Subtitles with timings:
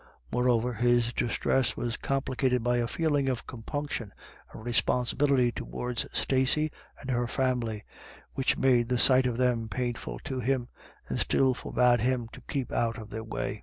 [0.31, 4.11] Moreover, his distress was complicated by a feeling of compunction
[4.51, 7.83] and responsibility towards Stacey and her family,
[8.33, 10.69] which made the sight of them pain ful to him,
[11.07, 13.59] and still forbade him to keep out of their way.